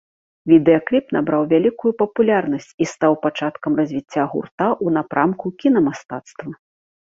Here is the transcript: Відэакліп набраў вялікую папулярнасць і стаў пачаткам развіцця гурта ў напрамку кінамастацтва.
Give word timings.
Відэакліп 0.51 1.05
набраў 1.17 1.43
вялікую 1.51 1.91
папулярнасць 2.01 2.67
і 2.85 2.89
стаў 2.93 3.13
пачаткам 3.27 3.71
развіцця 3.83 4.23
гурта 4.35 4.67
ў 4.83 4.87
напрамку 4.99 5.45
кінамастацтва. 5.65 6.51